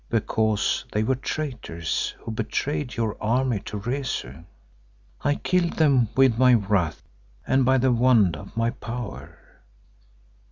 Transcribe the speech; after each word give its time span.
Because 0.09 0.83
they 0.91 1.03
were 1.03 1.13
traitors 1.13 2.15
who 2.21 2.31
betrayed 2.31 2.95
your 2.95 3.15
army 3.21 3.59
to 3.65 3.77
Rezu, 3.77 4.45
I 5.23 5.35
killed 5.35 5.73
them 5.73 6.07
with 6.17 6.39
my 6.39 6.55
wrath 6.55 7.03
and 7.45 7.63
by 7.63 7.77
the 7.77 7.91
wand 7.91 8.35
of 8.35 8.57
my 8.57 8.71
power. 8.71 9.37